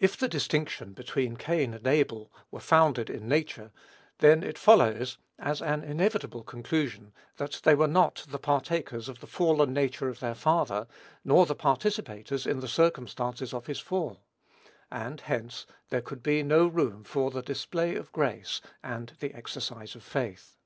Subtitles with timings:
[0.00, 3.70] If the distinction between Cain and Abel were founded in nature,
[4.18, 9.26] then it follows, as an inevitable conclusion, that they were not the partakers of the
[9.28, 10.88] fallen nature of their father,
[11.24, 14.24] nor the participators in the circumstances of his fall;
[14.90, 19.94] and, hence, there could be no room for the display of grace, and the exercise
[19.94, 20.56] of faith.